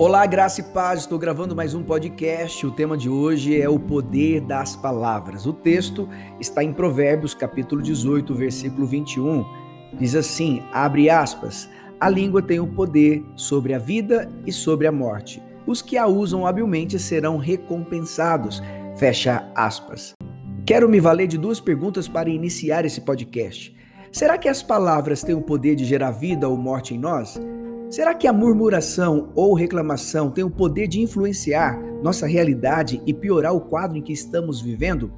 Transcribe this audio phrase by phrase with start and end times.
[0.00, 1.00] Olá, graça e paz.
[1.00, 2.66] Estou gravando mais um podcast.
[2.66, 5.44] O tema de hoje é o poder das palavras.
[5.44, 6.08] O texto
[6.40, 9.44] está em Provérbios, capítulo 18, versículo 21.
[9.98, 11.68] Diz assim: abre aspas.
[12.00, 15.42] A língua tem o poder sobre a vida e sobre a morte.
[15.66, 18.62] Os que a usam habilmente serão recompensados.
[18.96, 20.14] Fecha aspas.
[20.64, 23.76] Quero me valer de duas perguntas para iniciar esse podcast.
[24.10, 27.38] Será que as palavras têm o poder de gerar vida ou morte em nós?
[27.90, 33.52] Será que a murmuração ou reclamação tem o poder de influenciar nossa realidade e piorar
[33.52, 35.12] o quadro em que estamos vivendo?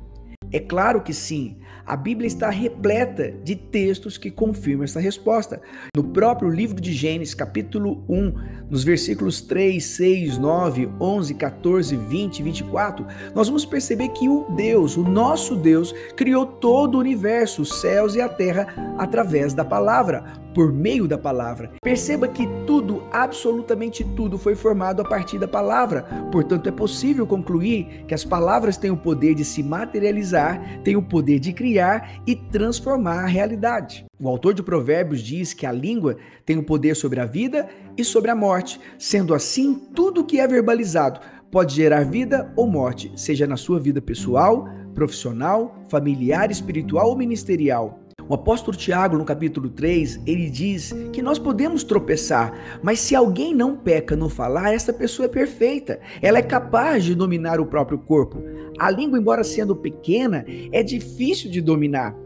[0.51, 1.59] É claro que sim.
[1.85, 5.61] A Bíblia está repleta de textos que confirmam essa resposta.
[5.97, 8.35] No próprio livro de Gênesis, capítulo 1,
[8.71, 14.47] nos versículos 3, 6, 9, 11, 14, 20 e 24, nós vamos perceber que o
[14.57, 19.65] Deus, o nosso Deus, criou todo o universo, os céus e a terra, através da
[19.65, 21.71] palavra, por meio da palavra.
[21.83, 26.03] Perceba que tudo, absolutamente tudo, foi formado a partir da palavra.
[26.31, 31.03] Portanto, é possível concluir que as palavras têm o poder de se materializar, têm o
[31.03, 34.05] poder de criar e transformar a realidade.
[34.21, 38.03] O autor de Provérbios diz que a língua tem o poder sobre a vida e
[38.03, 38.81] sobre a morte.
[38.99, 41.21] Sendo assim, tudo que é verbalizado
[41.53, 48.03] pode gerar vida ou morte, seja na sua vida pessoal, profissional, familiar, espiritual ou ministerial.
[48.29, 53.55] O apóstolo Tiago, no capítulo 3, ele diz que nós podemos tropeçar, mas se alguém
[53.55, 56.01] não peca no falar, essa pessoa é perfeita.
[56.21, 58.43] Ela é capaz de dominar o próprio corpo.
[58.79, 62.17] A língua, embora sendo pequena, é difícil de dominar.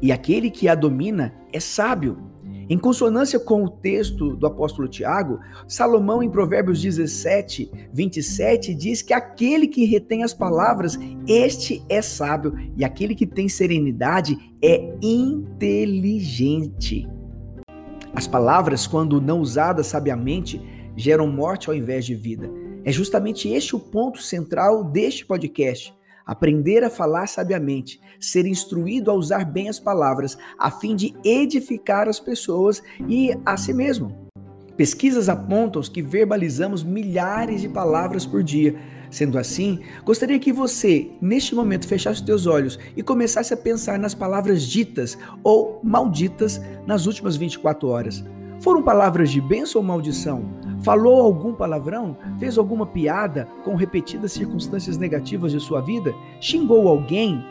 [0.00, 2.18] E aquele que a domina é sábio.
[2.68, 5.38] Em consonância com o texto do apóstolo Tiago,
[5.68, 12.54] Salomão, em Provérbios 17, 27, diz que aquele que retém as palavras, este é sábio,
[12.76, 16.26] e aquele que tem serenidade é inteligente.
[18.14, 20.60] As palavras, quando não usadas sabiamente,
[20.96, 22.61] geram morte ao invés de vida.
[22.84, 25.94] É justamente este o ponto central deste podcast
[26.24, 32.08] aprender a falar sabiamente, ser instruído a usar bem as palavras, a fim de edificar
[32.08, 34.30] as pessoas e a si mesmo.
[34.76, 38.74] Pesquisas apontam que verbalizamos milhares de palavras por dia.
[39.10, 43.98] Sendo assim, gostaria que você, neste momento, fechasse os teus olhos e começasse a pensar
[43.98, 48.24] nas palavras ditas ou malditas nas últimas 24 horas.
[48.60, 50.61] Foram palavras de bênção ou maldição?
[50.82, 52.16] Falou algum palavrão?
[52.40, 56.12] Fez alguma piada com repetidas circunstâncias negativas de sua vida?
[56.40, 57.44] Xingou alguém?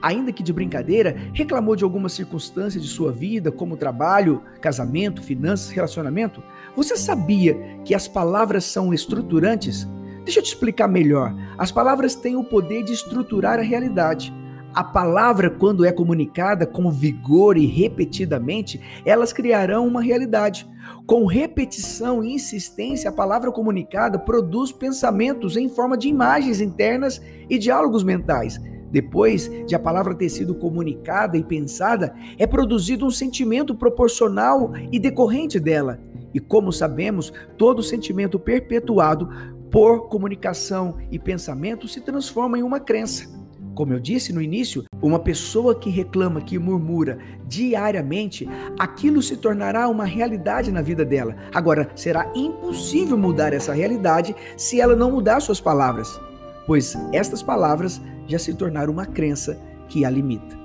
[0.00, 5.68] Ainda que de brincadeira, reclamou de alguma circunstância de sua vida, como trabalho, casamento, finanças,
[5.68, 6.42] relacionamento?
[6.74, 7.54] Você sabia
[7.84, 9.86] que as palavras são estruturantes?
[10.24, 11.34] Deixa eu te explicar melhor.
[11.58, 14.32] As palavras têm o poder de estruturar a realidade.
[14.72, 20.68] A palavra, quando é comunicada com vigor e repetidamente, elas criarão uma realidade.
[21.06, 27.58] Com repetição e insistência, a palavra comunicada produz pensamentos em forma de imagens internas e
[27.58, 28.60] diálogos mentais.
[28.92, 35.00] Depois de a palavra ter sido comunicada e pensada, é produzido um sentimento proporcional e
[35.00, 36.00] decorrente dela.
[36.32, 39.28] E como sabemos, todo sentimento perpetuado
[39.68, 43.39] por comunicação e pensamento se transforma em uma crença.
[43.80, 48.46] Como eu disse no início, uma pessoa que reclama, que murmura diariamente,
[48.78, 51.34] aquilo se tornará uma realidade na vida dela.
[51.54, 56.20] Agora, será impossível mudar essa realidade se ela não mudar suas palavras,
[56.66, 59.58] pois estas palavras já se tornaram uma crença
[59.88, 60.58] que a limita.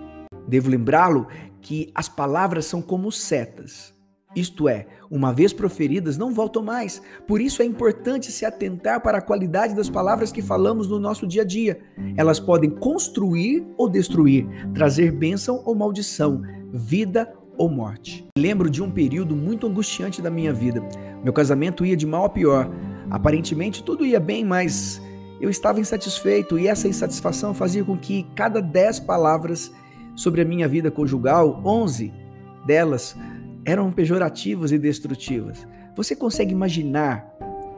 [0.45, 1.25] Devo lembrá-lo
[1.61, 3.94] que as palavras são como setas.
[4.35, 7.01] Isto é, uma vez proferidas, não voltam mais.
[7.25, 11.25] Por isso é importante se atentar para a qualidade das palavras que falamos no nosso
[11.25, 11.79] dia a dia.
[12.17, 16.41] Elas podem construir ou destruir, trazer bênção ou maldição,
[16.73, 18.27] vida ou morte.
[18.37, 20.83] Lembro de um período muito angustiante da minha vida.
[21.23, 22.69] Meu casamento ia de mal a pior.
[23.09, 25.01] Aparentemente tudo ia bem, mas
[25.39, 29.71] eu estava insatisfeito e essa insatisfação fazia com que cada dez palavras
[30.15, 32.13] sobre a minha vida conjugal, onze
[32.65, 33.15] delas
[33.65, 35.67] eram pejorativas e destrutivas.
[35.95, 37.25] Você consegue imaginar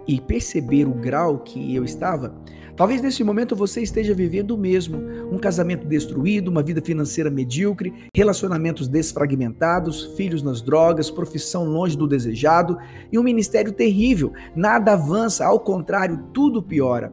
[0.08, 2.36] e perceber o grau que eu estava?
[2.76, 5.00] Talvez nesse momento você esteja vivendo o mesmo:
[5.32, 12.08] um casamento destruído, uma vida financeira medíocre, relacionamentos desfragmentados, filhos nas drogas, profissão longe do
[12.08, 12.78] desejado
[13.12, 14.32] e um ministério terrível.
[14.56, 17.12] Nada avança, ao contrário, tudo piora.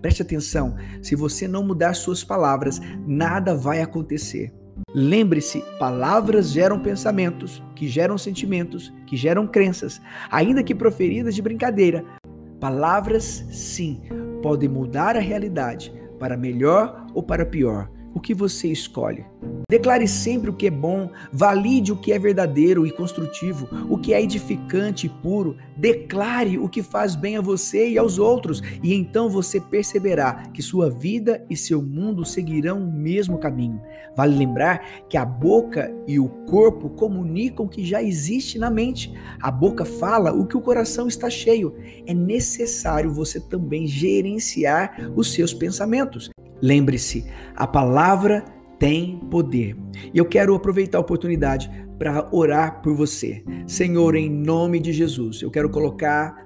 [0.00, 4.52] Preste atenção: se você não mudar suas palavras, nada vai acontecer.
[4.94, 10.00] Lembre-se, palavras geram pensamentos, que geram sentimentos, que geram crenças,
[10.30, 12.04] ainda que proferidas de brincadeira.
[12.60, 14.02] Palavras, sim,
[14.42, 17.90] podem mudar a realidade para melhor ou para pior.
[18.14, 19.24] O que você escolhe?
[19.74, 24.14] Declare sempre o que é bom, valide o que é verdadeiro e construtivo, o que
[24.14, 25.56] é edificante e puro.
[25.76, 30.62] Declare o que faz bem a você e aos outros, e então você perceberá que
[30.62, 33.80] sua vida e seu mundo seguirão o mesmo caminho.
[34.16, 39.12] Vale lembrar que a boca e o corpo comunicam o que já existe na mente.
[39.42, 41.74] A boca fala o que o coração está cheio.
[42.06, 46.30] É necessário você também gerenciar os seus pensamentos.
[46.62, 47.26] Lembre-se,
[47.56, 49.76] a palavra tem poder.
[50.12, 53.42] E eu quero aproveitar a oportunidade para orar por você.
[53.66, 56.44] Senhor, em nome de Jesus, eu quero colocar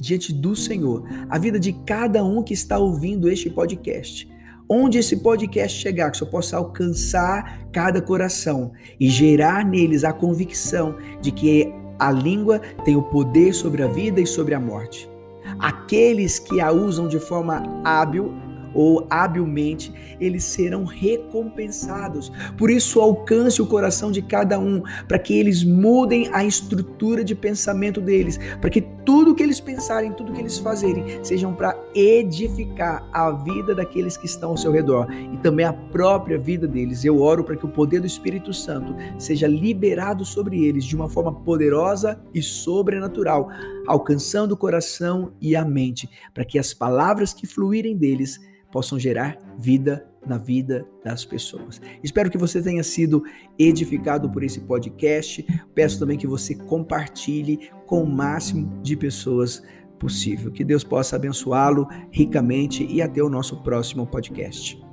[0.00, 4.28] diante do Senhor a vida de cada um que está ouvindo este podcast.
[4.68, 10.96] Onde esse podcast chegar, que só possa alcançar cada coração e gerar neles a convicção
[11.20, 15.10] de que a língua tem o poder sobre a vida e sobre a morte.
[15.58, 18.32] Aqueles que a usam de forma hábil
[18.74, 22.30] ou habilmente, eles serão recompensados.
[22.56, 27.34] Por isso, alcance o coração de cada um, para que eles mudem a estrutura de
[27.34, 33.08] pensamento deles, para que tudo que eles pensarem, tudo que eles fazerem, sejam para edificar
[33.12, 37.04] a vida daqueles que estão ao seu redor e também a própria vida deles.
[37.04, 41.08] Eu oro para que o poder do Espírito Santo seja liberado sobre eles de uma
[41.08, 43.48] forma poderosa e sobrenatural,
[43.86, 48.38] alcançando o coração e a mente, para que as palavras que fluírem deles
[48.70, 51.80] possam gerar vida na vida das pessoas.
[52.02, 53.22] Espero que você tenha sido
[53.58, 55.44] edificado por esse podcast.
[55.74, 59.62] Peço também que você compartilhe com o máximo de pessoas
[59.98, 60.50] possível.
[60.50, 64.89] Que Deus possa abençoá-lo ricamente e até o nosso próximo podcast.